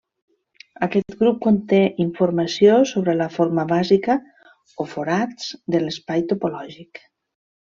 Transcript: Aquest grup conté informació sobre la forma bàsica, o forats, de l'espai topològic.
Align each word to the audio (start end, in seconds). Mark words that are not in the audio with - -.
Aquest 0.85 1.11
grup 1.17 1.35
conté 1.45 1.81
informació 2.05 2.79
sobre 2.93 3.15
la 3.19 3.27
forma 3.35 3.67
bàsica, 3.73 4.17
o 4.85 4.87
forats, 4.95 5.53
de 5.77 5.83
l'espai 5.85 6.27
topològic. 6.35 7.05